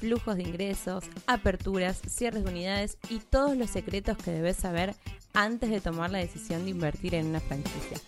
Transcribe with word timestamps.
flujos 0.00 0.36
de 0.36 0.42
ingresos, 0.42 1.04
aperturas, 1.26 2.00
cierres 2.08 2.44
de 2.44 2.50
unidades 2.50 2.96
y 3.08 3.18
todos 3.18 3.56
los 3.56 3.70
secretos 3.70 4.16
que 4.16 4.30
debes 4.30 4.56
saber 4.56 4.94
antes 5.34 5.70
de 5.70 5.80
tomar 5.80 6.10
la 6.10 6.18
decisión 6.18 6.64
de 6.64 6.70
invertir 6.70 7.14
en 7.14 7.26
una 7.26 7.40
franquicia. 7.40 7.98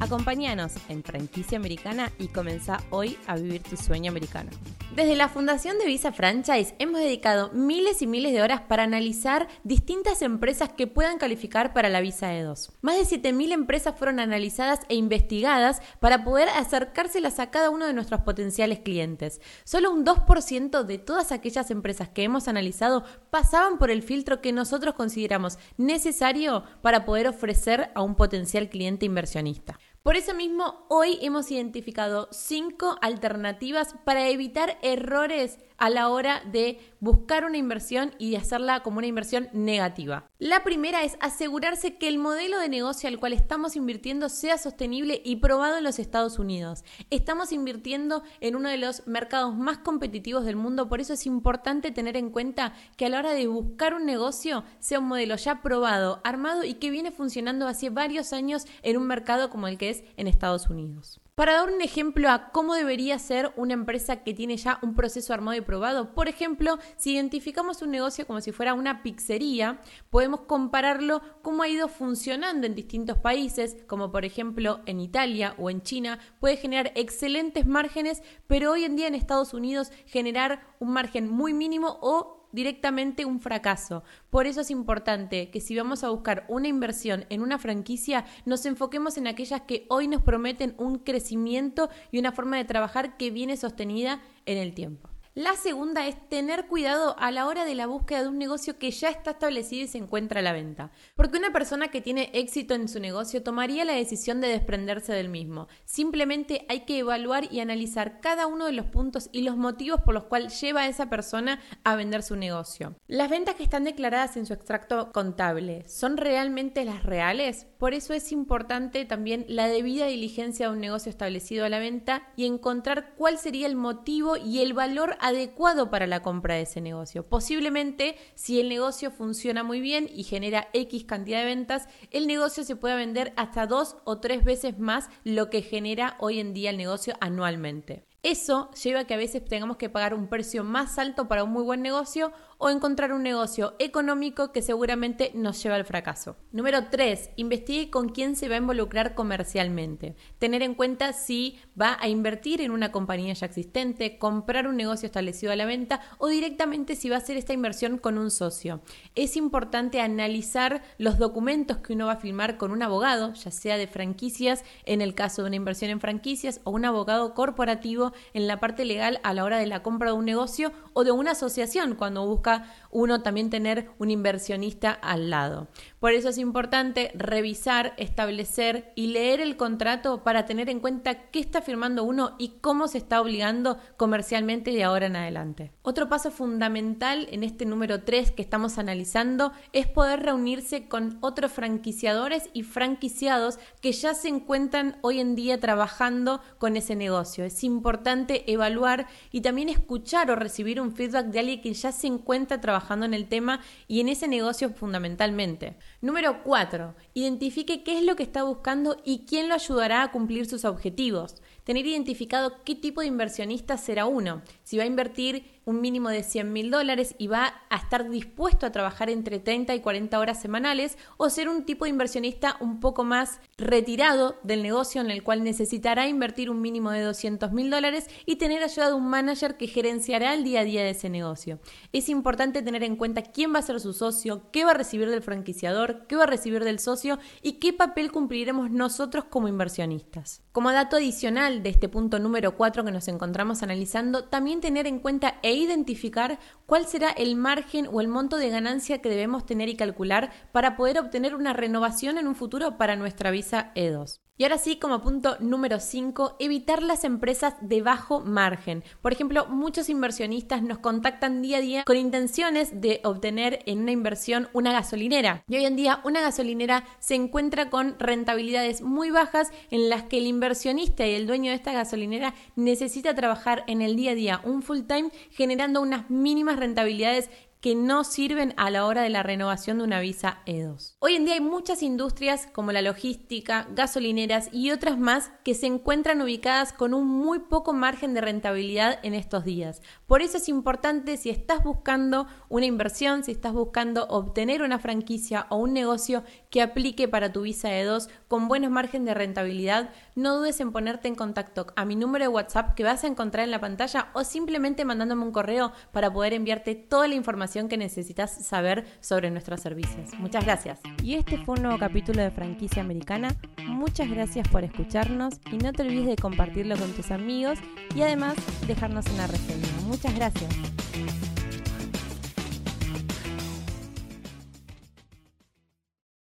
Acompáñanos 0.00 0.72
en 0.88 1.04
Franquicia 1.04 1.58
Americana 1.58 2.10
y 2.18 2.28
comenzá 2.28 2.82
hoy 2.88 3.18
a 3.26 3.36
vivir 3.36 3.62
tu 3.62 3.76
sueño 3.76 4.10
americano. 4.10 4.50
Desde 4.96 5.14
la 5.14 5.28
fundación 5.28 5.78
de 5.78 5.84
Visa 5.84 6.10
Franchise 6.10 6.74
hemos 6.78 7.00
dedicado 7.00 7.50
miles 7.52 8.00
y 8.00 8.06
miles 8.06 8.32
de 8.32 8.42
horas 8.42 8.62
para 8.62 8.82
analizar 8.82 9.46
distintas 9.62 10.22
empresas 10.22 10.70
que 10.70 10.86
puedan 10.86 11.18
calificar 11.18 11.72
para 11.74 11.90
la 11.90 12.00
visa 12.00 12.32
E2. 12.32 12.72
Más 12.80 12.96
de 12.96 13.22
7.000 13.22 13.52
empresas 13.52 13.94
fueron 13.96 14.20
analizadas 14.20 14.80
e 14.88 14.96
investigadas 14.96 15.80
para 16.00 16.24
poder 16.24 16.48
acercárselas 16.48 17.38
a 17.38 17.50
cada 17.50 17.70
uno 17.70 17.86
de 17.86 17.92
nuestros 17.92 18.22
potenciales 18.22 18.80
clientes. 18.80 19.40
Solo 19.64 19.92
un 19.92 20.04
2% 20.04 20.82
de 20.82 20.98
todas 20.98 21.30
aquellas 21.30 21.70
empresas 21.70 22.08
que 22.08 22.24
hemos 22.24 22.48
analizado 22.48 23.04
pasaban 23.30 23.78
por 23.78 23.90
el 23.90 24.02
filtro 24.02 24.40
que 24.40 24.52
nosotros 24.52 24.94
consideramos 24.94 25.58
necesario 25.76 26.64
para 26.80 27.04
poder 27.04 27.28
ofrecer 27.28 27.90
a 27.94 28.02
un 28.02 28.16
potencial 28.16 28.70
cliente 28.70 29.06
inversionista. 29.06 29.78
Por 30.02 30.16
eso 30.16 30.32
mismo, 30.32 30.86
hoy 30.88 31.18
hemos 31.20 31.50
identificado 31.50 32.28
cinco 32.32 32.96
alternativas 33.02 33.94
para 34.06 34.30
evitar 34.30 34.78
errores 34.80 35.58
a 35.80 35.90
la 35.90 36.10
hora 36.10 36.42
de 36.44 36.78
buscar 37.00 37.44
una 37.44 37.56
inversión 37.56 38.12
y 38.18 38.30
de 38.30 38.36
hacerla 38.36 38.82
como 38.82 38.98
una 38.98 39.06
inversión 39.06 39.48
negativa. 39.52 40.30
La 40.38 40.62
primera 40.62 41.02
es 41.02 41.16
asegurarse 41.20 41.96
que 41.96 42.06
el 42.06 42.18
modelo 42.18 42.60
de 42.60 42.68
negocio 42.68 43.08
al 43.08 43.18
cual 43.18 43.32
estamos 43.32 43.74
invirtiendo 43.74 44.28
sea 44.28 44.58
sostenible 44.58 45.22
y 45.24 45.36
probado 45.36 45.78
en 45.78 45.84
los 45.84 45.98
Estados 45.98 46.38
Unidos. 46.38 46.84
Estamos 47.08 47.50
invirtiendo 47.50 48.22
en 48.40 48.56
uno 48.56 48.68
de 48.68 48.76
los 48.76 49.06
mercados 49.06 49.56
más 49.56 49.78
competitivos 49.78 50.44
del 50.44 50.56
mundo, 50.56 50.88
por 50.88 51.00
eso 51.00 51.14
es 51.14 51.26
importante 51.26 51.90
tener 51.90 52.16
en 52.16 52.30
cuenta 52.30 52.74
que 52.96 53.06
a 53.06 53.08
la 53.08 53.18
hora 53.18 53.32
de 53.32 53.46
buscar 53.46 53.94
un 53.94 54.04
negocio 54.04 54.64
sea 54.78 54.98
un 54.98 55.08
modelo 55.08 55.36
ya 55.36 55.62
probado, 55.62 56.20
armado 56.24 56.62
y 56.64 56.74
que 56.74 56.90
viene 56.90 57.10
funcionando 57.10 57.66
hace 57.66 57.88
varios 57.88 58.34
años 58.34 58.66
en 58.82 58.98
un 58.98 59.06
mercado 59.06 59.48
como 59.48 59.66
el 59.66 59.78
que 59.78 59.88
es 59.88 60.04
en 60.18 60.26
Estados 60.26 60.68
Unidos. 60.68 61.20
Para 61.40 61.54
dar 61.54 61.72
un 61.72 61.80
ejemplo 61.80 62.28
a 62.28 62.50
cómo 62.50 62.74
debería 62.74 63.18
ser 63.18 63.54
una 63.56 63.72
empresa 63.72 64.22
que 64.22 64.34
tiene 64.34 64.58
ya 64.58 64.78
un 64.82 64.94
proceso 64.94 65.32
armado 65.32 65.56
y 65.56 65.62
probado, 65.62 66.12
por 66.14 66.28
ejemplo, 66.28 66.78
si 66.98 67.14
identificamos 67.14 67.80
un 67.80 67.92
negocio 67.92 68.26
como 68.26 68.42
si 68.42 68.52
fuera 68.52 68.74
una 68.74 69.02
pizzería, 69.02 69.80
podemos 70.10 70.42
compararlo 70.42 71.22
cómo 71.40 71.62
ha 71.62 71.68
ido 71.70 71.88
funcionando 71.88 72.66
en 72.66 72.74
distintos 72.74 73.16
países, 73.16 73.78
como 73.86 74.12
por 74.12 74.26
ejemplo 74.26 74.80
en 74.84 75.00
Italia 75.00 75.54
o 75.56 75.70
en 75.70 75.80
China, 75.80 76.18
puede 76.40 76.58
generar 76.58 76.92
excelentes 76.94 77.66
márgenes, 77.66 78.22
pero 78.46 78.72
hoy 78.72 78.84
en 78.84 78.96
día 78.96 79.08
en 79.08 79.14
Estados 79.14 79.54
Unidos 79.54 79.92
generar 80.04 80.60
un 80.78 80.92
margen 80.92 81.26
muy 81.26 81.54
mínimo 81.54 81.96
o 82.02 82.39
directamente 82.52 83.24
un 83.24 83.40
fracaso. 83.40 84.02
Por 84.30 84.46
eso 84.46 84.62
es 84.62 84.70
importante 84.70 85.50
que 85.50 85.60
si 85.60 85.76
vamos 85.76 86.04
a 86.04 86.10
buscar 86.10 86.44
una 86.48 86.68
inversión 86.68 87.26
en 87.28 87.42
una 87.42 87.58
franquicia, 87.58 88.24
nos 88.46 88.64
enfoquemos 88.66 89.18
en 89.18 89.26
aquellas 89.26 89.62
que 89.62 89.86
hoy 89.88 90.08
nos 90.08 90.22
prometen 90.22 90.74
un 90.78 90.98
crecimiento 90.98 91.90
y 92.10 92.18
una 92.18 92.32
forma 92.32 92.56
de 92.56 92.64
trabajar 92.64 93.16
que 93.16 93.30
viene 93.30 93.56
sostenida 93.56 94.20
en 94.46 94.58
el 94.58 94.74
tiempo. 94.74 95.09
La 95.40 95.56
segunda 95.56 96.06
es 96.06 96.28
tener 96.28 96.66
cuidado 96.66 97.16
a 97.18 97.30
la 97.30 97.46
hora 97.46 97.64
de 97.64 97.74
la 97.74 97.86
búsqueda 97.86 98.20
de 98.20 98.28
un 98.28 98.36
negocio 98.36 98.78
que 98.78 98.90
ya 98.90 99.08
está 99.08 99.30
establecido 99.30 99.84
y 99.84 99.88
se 99.88 99.96
encuentra 99.96 100.40
a 100.40 100.42
la 100.42 100.52
venta. 100.52 100.90
Porque 101.14 101.38
una 101.38 101.50
persona 101.50 101.88
que 101.88 102.02
tiene 102.02 102.28
éxito 102.34 102.74
en 102.74 102.88
su 102.88 103.00
negocio 103.00 103.42
tomaría 103.42 103.86
la 103.86 103.94
decisión 103.94 104.42
de 104.42 104.48
desprenderse 104.48 105.14
del 105.14 105.30
mismo. 105.30 105.66
Simplemente 105.86 106.66
hay 106.68 106.80
que 106.80 106.98
evaluar 106.98 107.50
y 107.50 107.60
analizar 107.60 108.20
cada 108.20 108.46
uno 108.46 108.66
de 108.66 108.72
los 108.72 108.84
puntos 108.84 109.30
y 109.32 109.40
los 109.40 109.56
motivos 109.56 110.02
por 110.02 110.12
los 110.12 110.24
cuales 110.24 110.60
lleva 110.60 110.82
a 110.82 110.88
esa 110.88 111.08
persona 111.08 111.62
a 111.84 111.96
vender 111.96 112.22
su 112.22 112.36
negocio. 112.36 112.94
Las 113.06 113.30
ventas 113.30 113.54
que 113.54 113.62
están 113.62 113.84
declaradas 113.84 114.36
en 114.36 114.44
su 114.44 114.52
extracto 114.52 115.10
contable, 115.10 115.88
¿son 115.88 116.18
realmente 116.18 116.84
las 116.84 117.02
reales? 117.02 117.66
Por 117.78 117.94
eso 117.94 118.12
es 118.12 118.30
importante 118.30 119.06
también 119.06 119.46
la 119.48 119.68
debida 119.68 120.04
diligencia 120.04 120.66
de 120.66 120.74
un 120.74 120.80
negocio 120.80 121.08
establecido 121.08 121.64
a 121.64 121.70
la 121.70 121.78
venta 121.78 122.28
y 122.36 122.44
encontrar 122.44 123.14
cuál 123.16 123.38
sería 123.38 123.66
el 123.66 123.76
motivo 123.76 124.36
y 124.36 124.60
el 124.60 124.74
valor 124.74 125.16
adecuado 125.30 125.90
para 125.90 126.06
la 126.06 126.22
compra 126.22 126.54
de 126.54 126.62
ese 126.62 126.80
negocio. 126.80 127.26
Posiblemente, 127.26 128.16
si 128.34 128.60
el 128.60 128.68
negocio 128.68 129.10
funciona 129.10 129.62
muy 129.62 129.80
bien 129.80 130.08
y 130.12 130.24
genera 130.24 130.68
X 130.72 131.04
cantidad 131.04 131.40
de 131.40 131.46
ventas, 131.46 131.88
el 132.10 132.26
negocio 132.26 132.62
se 132.64 132.76
pueda 132.76 132.96
vender 132.96 133.32
hasta 133.36 133.66
dos 133.66 133.96
o 134.04 134.20
tres 134.20 134.44
veces 134.44 134.78
más 134.78 135.08
lo 135.24 135.50
que 135.50 135.62
genera 135.62 136.16
hoy 136.20 136.38
en 136.38 136.54
día 136.54 136.70
el 136.70 136.76
negocio 136.76 137.14
anualmente. 137.20 138.09
Eso 138.22 138.70
lleva 138.72 139.00
a 139.00 139.04
que 139.06 139.14
a 139.14 139.16
veces 139.16 139.42
tengamos 139.42 139.78
que 139.78 139.88
pagar 139.88 140.12
un 140.12 140.28
precio 140.28 140.62
más 140.62 140.98
alto 140.98 141.26
para 141.26 141.42
un 141.42 141.52
muy 141.52 141.62
buen 141.62 141.80
negocio 141.80 142.32
o 142.58 142.68
encontrar 142.68 143.14
un 143.14 143.22
negocio 143.22 143.74
económico 143.78 144.52
que 144.52 144.60
seguramente 144.60 145.30
nos 145.34 145.62
lleva 145.62 145.76
al 145.76 145.86
fracaso. 145.86 146.36
Número 146.52 146.90
3. 146.90 147.30
Investigue 147.36 147.88
con 147.88 148.10
quién 148.10 148.36
se 148.36 148.50
va 148.50 148.56
a 148.56 148.58
involucrar 148.58 149.14
comercialmente. 149.14 150.16
Tener 150.38 150.60
en 150.60 150.74
cuenta 150.74 151.14
si 151.14 151.58
va 151.80 151.96
a 151.98 152.08
invertir 152.08 152.60
en 152.60 152.72
una 152.72 152.92
compañía 152.92 153.32
ya 153.32 153.46
existente, 153.46 154.18
comprar 154.18 154.68
un 154.68 154.76
negocio 154.76 155.06
establecido 155.06 155.50
a 155.52 155.56
la 155.56 155.64
venta 155.64 156.02
o 156.18 156.28
directamente 156.28 156.96
si 156.96 157.08
va 157.08 157.16
a 157.16 157.20
hacer 157.20 157.38
esta 157.38 157.54
inversión 157.54 157.96
con 157.96 158.18
un 158.18 158.30
socio. 158.30 158.82
Es 159.14 159.38
importante 159.38 160.02
analizar 160.02 160.82
los 160.98 161.16
documentos 161.16 161.78
que 161.78 161.94
uno 161.94 162.06
va 162.06 162.12
a 162.12 162.16
firmar 162.16 162.58
con 162.58 162.70
un 162.70 162.82
abogado, 162.82 163.32
ya 163.32 163.50
sea 163.50 163.78
de 163.78 163.86
franquicias 163.86 164.62
en 164.84 165.00
el 165.00 165.14
caso 165.14 165.40
de 165.40 165.48
una 165.48 165.56
inversión 165.56 165.90
en 165.90 166.00
franquicias 166.00 166.60
o 166.64 166.72
un 166.72 166.84
abogado 166.84 167.32
corporativo 167.32 168.09
en 168.34 168.46
la 168.46 168.60
parte 168.60 168.84
legal 168.84 169.20
a 169.22 169.34
la 169.34 169.44
hora 169.44 169.58
de 169.58 169.66
la 169.66 169.82
compra 169.82 170.10
de 170.10 170.16
un 170.16 170.24
negocio 170.24 170.72
o 170.92 171.04
de 171.04 171.12
una 171.12 171.32
asociación 171.32 171.94
cuando 171.94 172.26
busca 172.26 172.72
uno 172.90 173.22
también 173.22 173.50
tener 173.50 173.90
un 173.98 174.10
inversionista 174.10 174.90
al 174.90 175.30
lado. 175.30 175.68
Por 176.00 176.12
eso 176.12 176.30
es 176.30 176.38
importante 176.38 177.12
revisar, 177.14 177.94
establecer 177.96 178.92
y 178.96 179.08
leer 179.08 179.40
el 179.40 179.56
contrato 179.56 180.22
para 180.24 180.46
tener 180.46 180.68
en 180.68 180.80
cuenta 180.80 181.30
qué 181.30 181.40
está 181.40 181.62
firmando 181.62 182.04
uno 182.04 182.34
y 182.38 182.54
cómo 182.60 182.88
se 182.88 182.98
está 182.98 183.20
obligando 183.20 183.78
comercialmente 183.96 184.70
de 184.72 184.84
ahora 184.84 185.06
en 185.06 185.16
adelante. 185.16 185.72
Otro 185.82 186.08
paso 186.08 186.30
fundamental 186.30 187.28
en 187.30 187.44
este 187.44 187.64
número 187.64 188.02
3 188.02 188.32
que 188.32 188.42
estamos 188.42 188.78
analizando 188.78 189.52
es 189.72 189.86
poder 189.86 190.22
reunirse 190.22 190.88
con 190.88 191.18
otros 191.20 191.52
franquiciadores 191.52 192.50
y 192.52 192.62
franquiciados 192.62 193.58
que 193.80 193.92
ya 193.92 194.14
se 194.14 194.28
encuentran 194.28 194.98
hoy 195.02 195.20
en 195.20 195.34
día 195.36 195.60
trabajando 195.60 196.40
con 196.58 196.76
ese 196.76 196.96
negocio. 196.96 197.44
Es 197.44 197.62
importante 197.64 197.99
evaluar 198.46 199.06
y 199.30 199.40
también 199.40 199.68
escuchar 199.68 200.30
o 200.30 200.36
recibir 200.36 200.80
un 200.80 200.92
feedback 200.92 201.26
de 201.26 201.40
alguien 201.40 201.60
que 201.60 201.72
ya 201.72 201.92
se 201.92 202.06
encuentra 202.06 202.60
trabajando 202.60 203.06
en 203.06 203.14
el 203.14 203.28
tema 203.28 203.60
y 203.88 204.00
en 204.00 204.08
ese 204.08 204.28
negocio 204.28 204.70
fundamentalmente. 204.70 205.76
Número 206.00 206.42
4. 206.42 206.94
Identifique 207.14 207.82
qué 207.82 207.98
es 207.98 208.04
lo 208.04 208.16
que 208.16 208.22
está 208.22 208.42
buscando 208.42 208.96
y 209.04 209.24
quién 209.26 209.48
lo 209.48 209.54
ayudará 209.54 210.02
a 210.02 210.10
cumplir 210.10 210.46
sus 210.46 210.64
objetivos. 210.64 211.36
Tener 211.64 211.86
identificado 211.86 212.64
qué 212.64 212.74
tipo 212.74 213.00
de 213.00 213.06
inversionista 213.06 213.76
será 213.76 214.06
uno. 214.06 214.42
Si 214.64 214.76
va 214.76 214.84
a 214.84 214.86
invertir 214.86 215.59
un 215.64 215.80
mínimo 215.80 216.08
de 216.08 216.22
100 216.22 216.52
mil 216.52 216.70
dólares 216.70 217.14
y 217.18 217.26
va 217.26 217.54
a 217.68 217.76
estar 217.76 218.08
dispuesto 218.08 218.66
a 218.66 218.72
trabajar 218.72 219.10
entre 219.10 219.38
30 219.38 219.74
y 219.74 219.80
40 219.80 220.18
horas 220.18 220.40
semanales 220.40 220.96
o 221.16 221.30
ser 221.30 221.48
un 221.48 221.64
tipo 221.64 221.84
de 221.84 221.90
inversionista 221.90 222.56
un 222.60 222.80
poco 222.80 223.04
más 223.04 223.40
retirado 223.58 224.38
del 224.42 224.62
negocio 224.62 225.00
en 225.00 225.10
el 225.10 225.22
cual 225.22 225.44
necesitará 225.44 226.08
invertir 226.08 226.50
un 226.50 226.60
mínimo 226.60 226.90
de 226.90 227.02
200 227.02 227.52
mil 227.52 227.70
dólares 227.70 228.08
y 228.26 228.36
tener 228.36 228.62
ayuda 228.62 228.88
de 228.88 228.94
un 228.94 229.08
manager 229.08 229.56
que 229.56 229.66
gerenciará 229.66 230.34
el 230.34 230.44
día 230.44 230.60
a 230.60 230.64
día 230.64 230.82
de 230.82 230.90
ese 230.90 231.10
negocio. 231.10 231.60
Es 231.92 232.08
importante 232.08 232.62
tener 232.62 232.82
en 232.82 232.96
cuenta 232.96 233.22
quién 233.22 233.54
va 233.54 233.58
a 233.58 233.62
ser 233.62 233.80
su 233.80 233.92
socio, 233.92 234.50
qué 234.52 234.64
va 234.64 234.72
a 234.72 234.74
recibir 234.74 235.10
del 235.10 235.22
franquiciador, 235.22 236.06
qué 236.06 236.16
va 236.16 236.24
a 236.24 236.26
recibir 236.26 236.64
del 236.64 236.78
socio 236.78 237.18
y 237.42 237.54
qué 237.54 237.72
papel 237.72 238.12
cumpliremos 238.12 238.70
nosotros 238.70 239.24
como 239.24 239.48
inversionistas. 239.48 240.42
Como 240.52 240.72
dato 240.72 240.96
adicional 240.96 241.62
de 241.62 241.70
este 241.70 241.88
punto 241.88 242.18
número 242.18 242.56
4 242.56 242.84
que 242.84 242.90
nos 242.90 243.08
encontramos 243.08 243.62
analizando, 243.62 244.24
también 244.24 244.60
tener 244.60 244.86
en 244.86 244.98
cuenta 244.98 245.38
e 245.50 245.54
identificar 245.54 246.38
cuál 246.66 246.86
será 246.86 247.10
el 247.10 247.34
margen 247.34 247.88
o 247.92 248.00
el 248.00 248.08
monto 248.08 248.36
de 248.36 248.50
ganancia 248.50 249.02
que 249.02 249.08
debemos 249.08 249.46
tener 249.46 249.68
y 249.68 249.76
calcular 249.76 250.30
para 250.52 250.76
poder 250.76 250.98
obtener 250.98 251.34
una 251.34 251.52
renovación 251.52 252.18
en 252.18 252.28
un 252.28 252.36
futuro 252.36 252.78
para 252.78 252.96
nuestra 252.96 253.30
visa 253.30 253.72
E2. 253.74 254.20
Y 254.40 254.44
ahora 254.44 254.56
sí, 254.56 254.76
como 254.76 255.02
punto 255.02 255.36
número 255.38 255.80
5, 255.80 256.36
evitar 256.38 256.82
las 256.82 257.04
empresas 257.04 257.56
de 257.60 257.82
bajo 257.82 258.20
margen. 258.20 258.82
Por 259.02 259.12
ejemplo, 259.12 259.44
muchos 259.48 259.90
inversionistas 259.90 260.62
nos 260.62 260.78
contactan 260.78 261.42
día 261.42 261.58
a 261.58 261.60
día 261.60 261.84
con 261.84 261.98
intenciones 261.98 262.80
de 262.80 263.02
obtener 263.04 263.58
en 263.66 263.80
una 263.80 263.92
inversión 263.92 264.48
una 264.54 264.72
gasolinera. 264.72 265.44
Y 265.46 265.56
hoy 265.56 265.66
en 265.66 265.76
día 265.76 266.00
una 266.04 266.22
gasolinera 266.22 266.86
se 267.00 267.16
encuentra 267.16 267.68
con 267.68 267.98
rentabilidades 267.98 268.80
muy 268.80 269.10
bajas 269.10 269.52
en 269.70 269.90
las 269.90 270.04
que 270.04 270.16
el 270.16 270.26
inversionista 270.26 271.06
y 271.06 271.16
el 271.16 271.26
dueño 271.26 271.50
de 271.50 271.56
esta 271.56 271.74
gasolinera 271.74 272.32
necesita 272.56 273.14
trabajar 273.14 273.64
en 273.66 273.82
el 273.82 273.94
día 273.94 274.12
a 274.12 274.14
día 274.14 274.40
un 274.44 274.62
full 274.62 274.84
time 274.86 275.10
generando 275.32 275.82
unas 275.82 276.08
mínimas 276.08 276.58
rentabilidades 276.58 277.28
que 277.60 277.74
no 277.74 278.04
sirven 278.04 278.54
a 278.56 278.70
la 278.70 278.86
hora 278.86 279.02
de 279.02 279.10
la 279.10 279.22
renovación 279.22 279.78
de 279.78 279.84
una 279.84 280.00
visa 280.00 280.38
E2. 280.46 280.94
Hoy 280.98 281.14
en 281.14 281.26
día 281.26 281.34
hay 281.34 281.40
muchas 281.40 281.82
industrias 281.82 282.46
como 282.46 282.72
la 282.72 282.80
logística, 282.80 283.66
gasolineras 283.74 284.48
y 284.50 284.70
otras 284.70 284.98
más 284.98 285.30
que 285.44 285.54
se 285.54 285.66
encuentran 285.66 286.22
ubicadas 286.22 286.72
con 286.72 286.94
un 286.94 287.06
muy 287.06 287.40
poco 287.40 287.74
margen 287.74 288.14
de 288.14 288.22
rentabilidad 288.22 288.98
en 289.02 289.12
estos 289.12 289.44
días. 289.44 289.82
Por 290.06 290.22
eso 290.22 290.38
es 290.38 290.48
importante 290.48 291.18
si 291.18 291.28
estás 291.28 291.62
buscando 291.62 292.26
una 292.48 292.64
inversión, 292.64 293.24
si 293.24 293.32
estás 293.32 293.52
buscando 293.52 294.06
obtener 294.06 294.62
una 294.62 294.78
franquicia 294.78 295.46
o 295.50 295.56
un 295.56 295.74
negocio 295.74 296.24
que 296.48 296.62
aplique 296.62 297.08
para 297.08 297.30
tu 297.30 297.42
visa 297.42 297.68
E2 297.68 298.08
con 298.26 298.48
buenos 298.48 298.70
margen 298.70 299.04
de 299.04 299.12
rentabilidad, 299.12 299.90
no 300.14 300.36
dudes 300.36 300.60
en 300.60 300.72
ponerte 300.72 301.08
en 301.08 301.14
contacto 301.14 301.66
a 301.76 301.84
mi 301.84 301.94
número 301.94 302.24
de 302.24 302.28
WhatsApp 302.28 302.74
que 302.74 302.84
vas 302.84 303.04
a 303.04 303.06
encontrar 303.06 303.44
en 303.44 303.50
la 303.50 303.60
pantalla 303.60 304.08
o 304.14 304.24
simplemente 304.24 304.86
mandándome 304.86 305.24
un 305.24 305.32
correo 305.32 305.72
para 305.92 306.10
poder 306.10 306.32
enviarte 306.32 306.74
toda 306.74 307.06
la 307.06 307.14
que 307.50 307.76
necesitas 307.76 308.46
saber 308.46 308.84
sobre 309.00 309.30
nuestros 309.30 309.60
servicios. 309.60 310.14
Muchas 310.18 310.44
gracias. 310.44 310.78
Y 311.02 311.14
este 311.14 311.38
fue 311.38 311.56
un 311.56 311.62
nuevo 311.62 311.78
capítulo 311.78 312.22
de 312.22 312.30
Franquicia 312.30 312.82
Americana. 312.82 313.34
Muchas 313.66 314.08
gracias 314.08 314.48
por 314.48 314.64
escucharnos 314.64 315.34
y 315.50 315.58
no 315.58 315.72
te 315.72 315.82
olvides 315.82 316.06
de 316.06 316.16
compartirlo 316.16 316.76
con 316.76 316.92
tus 316.92 317.10
amigos 317.10 317.58
y 317.94 318.02
además 318.02 318.36
dejarnos 318.66 319.06
una 319.08 319.26
reseña. 319.26 319.68
Muchas 319.86 320.14
gracias. 320.14 320.50